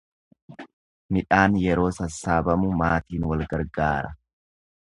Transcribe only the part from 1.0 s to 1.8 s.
Midhaan